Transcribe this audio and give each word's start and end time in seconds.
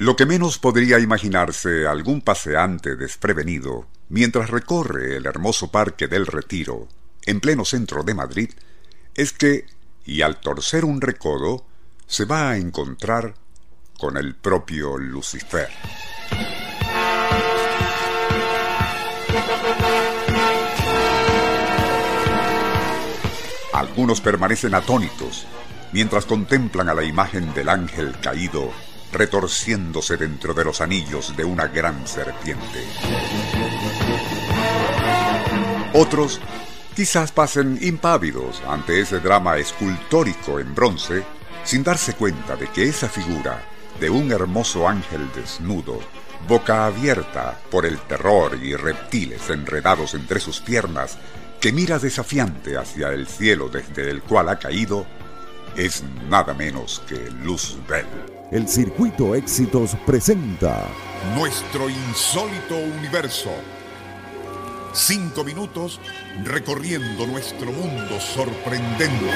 Lo 0.00 0.16
que 0.16 0.24
menos 0.24 0.58
podría 0.58 0.98
imaginarse 0.98 1.86
algún 1.86 2.22
paseante 2.22 2.96
desprevenido 2.96 3.86
mientras 4.08 4.48
recorre 4.48 5.18
el 5.18 5.26
hermoso 5.26 5.70
Parque 5.70 6.08
del 6.08 6.26
Retiro, 6.26 6.88
en 7.26 7.38
pleno 7.38 7.66
centro 7.66 8.02
de 8.02 8.14
Madrid, 8.14 8.48
es 9.14 9.34
que, 9.34 9.66
y 10.06 10.22
al 10.22 10.40
torcer 10.40 10.86
un 10.86 11.02
recodo, 11.02 11.66
se 12.06 12.24
va 12.24 12.48
a 12.48 12.56
encontrar 12.56 13.34
con 13.98 14.16
el 14.16 14.34
propio 14.36 14.96
Lucifer. 14.96 15.68
Algunos 23.74 24.22
permanecen 24.22 24.74
atónitos 24.74 25.46
mientras 25.92 26.24
contemplan 26.24 26.88
a 26.88 26.94
la 26.94 27.04
imagen 27.04 27.52
del 27.52 27.68
ángel 27.68 28.18
caído 28.22 28.72
retorciéndose 29.12 30.16
dentro 30.16 30.54
de 30.54 30.64
los 30.64 30.80
anillos 30.80 31.36
de 31.36 31.44
una 31.44 31.66
gran 31.66 32.06
serpiente. 32.06 32.84
Otros 35.92 36.40
quizás 36.94 37.32
pasen 37.32 37.78
impávidos 37.80 38.62
ante 38.68 39.00
ese 39.00 39.20
drama 39.20 39.58
escultórico 39.58 40.60
en 40.60 40.74
bronce 40.74 41.24
sin 41.64 41.82
darse 41.82 42.14
cuenta 42.14 42.56
de 42.56 42.68
que 42.68 42.84
esa 42.84 43.08
figura 43.08 43.62
de 43.98 44.08
un 44.08 44.32
hermoso 44.32 44.88
ángel 44.88 45.30
desnudo, 45.34 46.00
boca 46.48 46.86
abierta 46.86 47.58
por 47.70 47.84
el 47.84 47.98
terror 48.00 48.58
y 48.62 48.74
reptiles 48.74 49.50
enredados 49.50 50.14
entre 50.14 50.40
sus 50.40 50.60
piernas, 50.60 51.18
que 51.60 51.72
mira 51.72 51.98
desafiante 51.98 52.78
hacia 52.78 53.08
el 53.08 53.26
cielo 53.26 53.68
desde 53.68 54.10
el 54.10 54.22
cual 54.22 54.48
ha 54.48 54.58
caído, 54.58 55.06
es 55.76 56.02
nada 56.28 56.54
menos 56.54 57.02
que 57.06 57.30
Luzbel. 57.42 58.39
El 58.50 58.66
Circuito 58.66 59.36
Éxitos 59.36 59.96
presenta 60.04 60.88
Nuestro 61.36 61.88
insólito 61.88 62.76
universo. 62.98 63.50
Cinco 64.92 65.44
minutos 65.44 66.00
recorriendo 66.42 67.28
nuestro 67.28 67.70
mundo 67.70 68.18
sorprendente. 68.18 69.30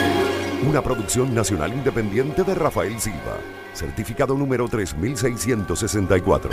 Una 0.68 0.82
producción 0.82 1.32
nacional 1.32 1.72
independiente 1.72 2.42
de 2.42 2.56
Rafael 2.56 2.98
Silva. 2.98 3.38
Certificado 3.72 4.34
número 4.36 4.68
3664. 4.68 6.50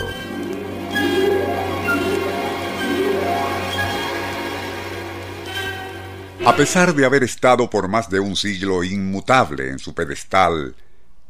A 6.45 6.55
pesar 6.55 6.93
de 6.93 7.05
haber 7.07 7.23
estado 7.23 7.71
por 7.71 7.87
más 7.87 8.07
de 8.07 8.19
un 8.19 8.35
siglo 8.35 8.83
inmutable 8.83 9.69
en 9.69 9.79
su 9.79 9.95
pedestal, 9.95 10.75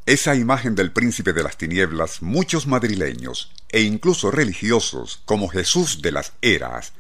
esa 0.06 0.36
imagen 0.36 0.76
del 0.76 0.92
príncipe 0.92 1.34
de 1.34 1.44
las 1.44 1.58
tinieblas, 1.58 2.22
muchos 2.22 2.68
madrileños 2.68 3.52
e 3.70 3.82
incluso 3.82 4.32
religiosos 4.32 5.22
como 5.26 5.48
Jesús 5.48 6.02
de 6.02 6.12
las 6.12 6.34
Eras, 6.42 6.94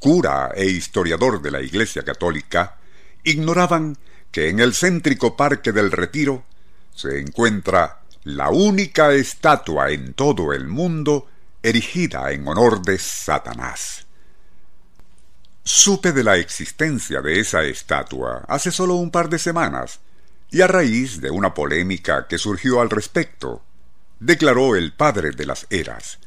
cura 0.00 0.50
e 0.54 0.66
historiador 0.66 1.42
de 1.42 1.50
la 1.50 1.62
Iglesia 1.62 2.02
Católica, 2.02 2.76
ignoraban 3.22 3.96
que 4.32 4.48
en 4.48 4.60
el 4.60 4.74
céntrico 4.74 5.36
Parque 5.36 5.72
del 5.72 5.92
Retiro 5.92 6.44
se 6.94 7.20
encuentra 7.20 8.00
la 8.24 8.50
única 8.50 9.12
estatua 9.12 9.90
en 9.90 10.14
todo 10.14 10.52
el 10.52 10.66
mundo 10.66 11.28
erigida 11.62 12.32
en 12.32 12.46
honor 12.48 12.82
de 12.82 12.98
Satanás. 12.98 14.06
Supe 15.62 16.12
de 16.12 16.24
la 16.24 16.36
existencia 16.36 17.20
de 17.20 17.38
esa 17.38 17.62
estatua 17.62 18.44
hace 18.48 18.70
solo 18.70 18.94
un 18.94 19.10
par 19.10 19.28
de 19.28 19.38
semanas, 19.38 20.00
y 20.50 20.62
a 20.62 20.66
raíz 20.66 21.20
de 21.20 21.30
una 21.30 21.54
polémica 21.54 22.26
que 22.26 22.38
surgió 22.38 22.80
al 22.80 22.90
respecto, 22.90 23.62
declaró 24.18 24.76
el 24.76 24.92
padre 24.92 25.30
de 25.30 25.46
las 25.46 25.66
eras. 25.70 26.18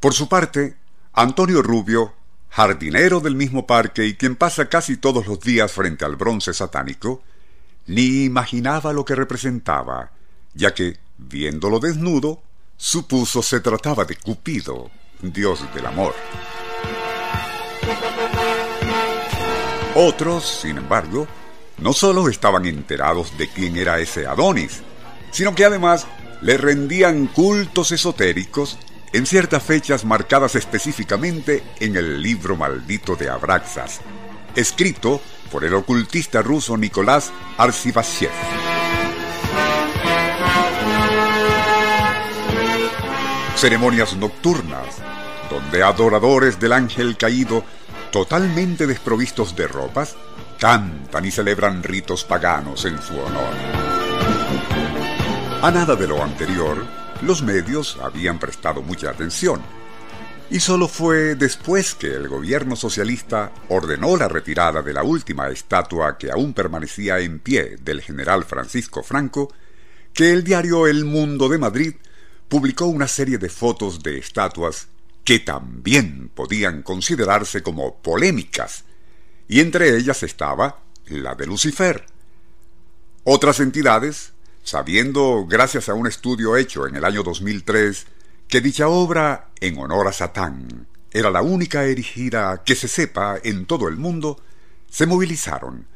Por 0.00 0.12
su 0.12 0.28
parte, 0.28 0.76
Antonio 1.12 1.62
Rubio, 1.62 2.14
jardinero 2.50 3.20
del 3.20 3.34
mismo 3.34 3.66
parque 3.66 4.06
y 4.06 4.14
quien 4.14 4.36
pasa 4.36 4.68
casi 4.68 4.96
todos 4.96 5.26
los 5.26 5.40
días 5.40 5.72
frente 5.72 6.04
al 6.04 6.16
bronce 6.16 6.52
satánico, 6.52 7.22
ni 7.86 8.24
imaginaba 8.24 8.92
lo 8.92 9.04
que 9.04 9.14
representaba, 9.14 10.12
ya 10.54 10.74
que, 10.74 10.98
viéndolo 11.16 11.80
desnudo, 11.80 12.42
supuso 12.76 13.42
se 13.42 13.60
trataba 13.60 14.04
de 14.04 14.16
Cupido, 14.16 14.90
dios 15.20 15.64
del 15.74 15.86
amor. 15.86 16.14
Otros, 19.94 20.60
sin 20.62 20.76
embargo, 20.76 21.26
no 21.78 21.92
solo 21.92 22.28
estaban 22.28 22.66
enterados 22.66 23.36
de 23.38 23.48
quién 23.48 23.76
era 23.76 23.98
ese 23.98 24.26
Adonis, 24.26 24.82
sino 25.30 25.54
que 25.54 25.64
además 25.64 26.06
le 26.40 26.56
rendían 26.56 27.26
cultos 27.26 27.92
esotéricos 27.92 28.78
en 29.12 29.26
ciertas 29.26 29.62
fechas 29.62 30.04
marcadas 30.04 30.54
específicamente 30.54 31.62
en 31.80 31.96
el 31.96 32.22
libro 32.22 32.56
maldito 32.56 33.16
de 33.16 33.30
Abraxas, 33.30 34.00
escrito 34.54 35.20
por 35.50 35.64
el 35.64 35.74
ocultista 35.74 36.42
ruso 36.42 36.76
Nicolás 36.76 37.32
Arcivashev. 37.56 38.30
Ceremonias 43.56 44.16
nocturnas, 44.16 44.98
donde 45.50 45.82
adoradores 45.82 46.60
del 46.60 46.72
ángel 46.72 47.16
caído, 47.16 47.64
totalmente 48.12 48.86
desprovistos 48.86 49.56
de 49.56 49.66
ropas, 49.66 50.16
cantan 50.58 51.24
y 51.24 51.30
celebran 51.30 51.82
ritos 51.82 52.24
paganos 52.24 52.84
en 52.84 53.00
su 53.00 53.14
honor. 53.18 53.54
A 55.62 55.70
nada 55.70 55.94
de 55.96 56.06
lo 56.06 56.22
anterior, 56.22 56.84
los 57.22 57.42
medios 57.42 57.98
habían 58.02 58.38
prestado 58.38 58.82
mucha 58.82 59.10
atención, 59.10 59.62
y 60.50 60.60
solo 60.60 60.88
fue 60.88 61.34
después 61.34 61.94
que 61.94 62.08
el 62.08 62.28
gobierno 62.28 62.74
socialista 62.74 63.52
ordenó 63.68 64.16
la 64.16 64.28
retirada 64.28 64.82
de 64.82 64.94
la 64.94 65.02
última 65.02 65.48
estatua 65.48 66.16
que 66.16 66.30
aún 66.30 66.54
permanecía 66.54 67.18
en 67.20 67.38
pie 67.38 67.76
del 67.80 68.00
general 68.00 68.44
Francisco 68.44 69.02
Franco, 69.02 69.52
que 70.14 70.32
el 70.32 70.42
diario 70.42 70.86
El 70.86 71.04
Mundo 71.04 71.48
de 71.48 71.58
Madrid 71.58 71.94
publicó 72.48 72.86
una 72.86 73.08
serie 73.08 73.38
de 73.38 73.50
fotos 73.50 74.02
de 74.02 74.18
estatuas 74.18 74.88
que 75.22 75.38
también 75.38 76.30
podían 76.34 76.82
considerarse 76.82 77.62
como 77.62 77.98
polémicas 78.00 78.84
y 79.48 79.60
entre 79.60 79.96
ellas 79.96 80.22
estaba 80.22 80.82
la 81.06 81.34
de 81.34 81.46
Lucifer. 81.46 82.04
Otras 83.24 83.60
entidades, 83.60 84.32
sabiendo, 84.62 85.46
gracias 85.48 85.88
a 85.88 85.94
un 85.94 86.06
estudio 86.06 86.56
hecho 86.56 86.86
en 86.86 86.96
el 86.96 87.04
año 87.04 87.22
2003, 87.22 88.06
que 88.46 88.60
dicha 88.60 88.88
obra, 88.88 89.48
en 89.60 89.78
honor 89.78 90.06
a 90.08 90.12
Satán, 90.12 90.86
era 91.10 91.30
la 91.30 91.42
única 91.42 91.84
erigida 91.84 92.62
que 92.64 92.74
se 92.74 92.88
sepa 92.88 93.38
en 93.42 93.66
todo 93.66 93.88
el 93.88 93.96
mundo, 93.96 94.40
se 94.90 95.06
movilizaron, 95.06 95.86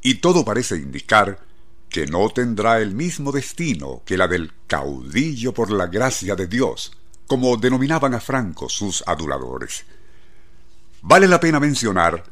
y 0.00 0.14
todo 0.16 0.44
parece 0.44 0.76
indicar 0.76 1.40
que 1.88 2.06
no 2.06 2.28
tendrá 2.30 2.80
el 2.80 2.94
mismo 2.94 3.32
destino 3.32 4.02
que 4.06 4.16
la 4.16 4.26
del 4.26 4.52
caudillo 4.66 5.52
por 5.52 5.70
la 5.70 5.86
gracia 5.86 6.34
de 6.34 6.46
Dios, 6.46 6.96
como 7.26 7.56
denominaban 7.56 8.14
a 8.14 8.20
Franco 8.20 8.68
sus 8.68 9.04
aduladores. 9.06 9.84
Vale 11.02 11.28
la 11.28 11.38
pena 11.38 11.60
mencionar 11.60 12.24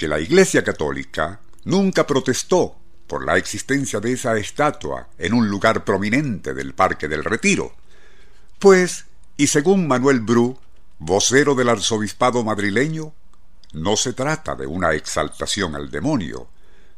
que 0.00 0.08
la 0.08 0.18
Iglesia 0.18 0.64
Católica 0.64 1.40
nunca 1.64 2.06
protestó 2.06 2.74
por 3.06 3.22
la 3.22 3.36
existencia 3.36 4.00
de 4.00 4.14
esa 4.14 4.34
estatua 4.38 5.10
en 5.18 5.34
un 5.34 5.50
lugar 5.50 5.84
prominente 5.84 6.54
del 6.54 6.72
Parque 6.72 7.06
del 7.06 7.22
Retiro, 7.22 7.74
pues, 8.58 9.04
y 9.36 9.48
según 9.48 9.86
Manuel 9.86 10.20
Bru, 10.20 10.58
vocero 10.98 11.54
del 11.54 11.68
arzobispado 11.68 12.42
madrileño, 12.42 13.12
no 13.74 13.94
se 13.98 14.14
trata 14.14 14.54
de 14.54 14.66
una 14.66 14.94
exaltación 14.94 15.76
al 15.76 15.90
demonio, 15.90 16.48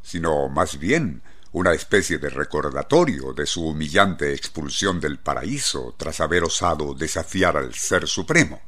sino 0.01 0.47
más 0.47 0.79
bien 0.79 1.23
una 1.51 1.73
especie 1.73 2.19
de 2.19 2.29
recordatorio 2.29 3.33
de 3.33 3.45
su 3.45 3.67
humillante 3.67 4.33
expulsión 4.33 5.01
del 5.01 5.19
paraíso 5.19 5.93
tras 5.97 6.21
haber 6.21 6.45
osado 6.45 6.93
desafiar 6.93 7.57
al 7.57 7.73
Ser 7.73 8.07
Supremo. 8.07 8.61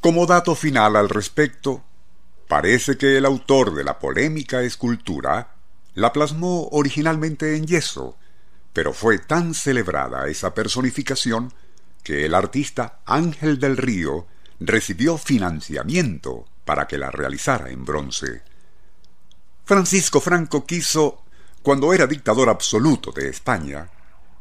Como 0.00 0.24
dato 0.24 0.54
final 0.54 0.96
al 0.96 1.10
respecto, 1.10 1.84
Parece 2.48 2.98
que 2.98 3.16
el 3.16 3.24
autor 3.24 3.74
de 3.74 3.84
la 3.84 3.98
polémica 3.98 4.62
escultura 4.62 5.54
la 5.94 6.12
plasmó 6.12 6.68
originalmente 6.72 7.56
en 7.56 7.66
yeso, 7.66 8.16
pero 8.72 8.92
fue 8.92 9.18
tan 9.18 9.54
celebrada 9.54 10.28
esa 10.28 10.52
personificación 10.52 11.52
que 12.02 12.26
el 12.26 12.34
artista 12.34 13.00
Ángel 13.06 13.58
del 13.58 13.76
Río 13.76 14.26
recibió 14.60 15.16
financiamiento 15.16 16.46
para 16.64 16.86
que 16.86 16.98
la 16.98 17.10
realizara 17.10 17.70
en 17.70 17.84
bronce. 17.84 18.42
Francisco 19.64 20.20
Franco 20.20 20.66
quiso, 20.66 21.22
cuando 21.62 21.94
era 21.94 22.06
dictador 22.06 22.50
absoluto 22.50 23.10
de 23.12 23.28
España, 23.30 23.88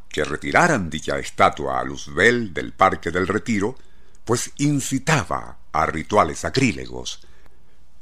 que 0.10 0.26
retiraran 0.26 0.90
dicha 0.90 1.18
estatua 1.18 1.80
a 1.80 1.84
Luzbel 1.84 2.54
del 2.54 2.74
Parque 2.74 3.12
del 3.12 3.28
Retiro, 3.28 3.78
pues 4.26 4.52
incitaba 4.58 5.58
a 5.72 5.86
rituales 5.86 6.40
sacrílegos 6.40 7.26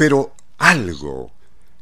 pero 0.02 0.34
algo, 0.58 1.32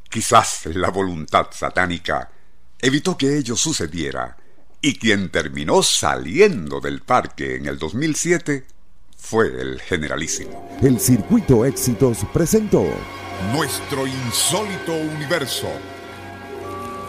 quizás 0.09 0.65
la 0.65 0.89
voluntad 0.89 1.47
satánica, 1.51 2.29
evitó 2.77 3.17
que 3.17 3.37
ello 3.37 3.55
sucediera, 3.55 4.35
Y 4.81 4.99
quien 4.99 5.29
terminó 5.29 5.81
saliendo 5.83 6.81
del 6.81 7.01
parque 7.01 7.55
en 7.55 7.67
el 7.67 7.79
2007 7.79 8.65
fue 9.17 9.47
el 9.61 9.79
generalísimo. 9.79 10.69
El 10.81 10.99
Circuito 10.99 11.63
Éxitos 11.63 12.17
presentó 12.33 12.83
Nuestro 13.53 14.05
insólito 14.05 14.93
universo. 14.93 15.69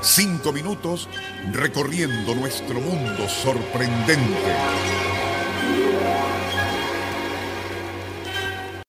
Cinco 0.03 0.53
minutos 0.53 1.09
recorriendo 1.53 2.37
nuestro 2.37 2.81
mundo 2.81 3.29
sorprendente. 3.29 4.55